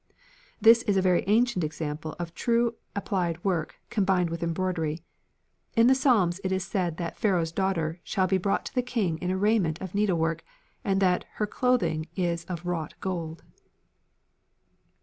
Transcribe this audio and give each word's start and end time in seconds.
This 0.59 0.81
is 0.87 0.97
a 0.97 1.01
very 1.03 1.23
ancient 1.27 1.63
example 1.63 2.15
of 2.17 2.33
true 2.33 2.73
applied 2.95 3.43
work 3.43 3.75
combined 3.91 4.31
with 4.31 4.41
embroidery. 4.41 5.03
In 5.75 5.85
the 5.85 5.93
Psalms 5.93 6.41
it 6.43 6.51
is 6.51 6.65
said 6.65 6.97
that 6.97 7.19
Pharaoh's 7.19 7.51
daughter 7.51 7.99
shall 8.03 8.25
be 8.25 8.39
brought 8.39 8.65
to 8.65 8.73
the 8.73 8.81
king 8.81 9.19
in 9.19 9.29
a 9.29 9.37
raiment 9.37 9.79
of 9.79 9.93
needlework 9.93 10.43
and 10.83 10.99
that 11.03 11.25
"her 11.33 11.45
clothing 11.45 12.07
is 12.15 12.45
of 12.45 12.65
wrought 12.65 12.95
gold." 12.99 13.43